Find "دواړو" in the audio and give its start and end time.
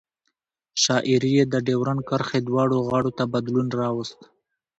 2.47-2.77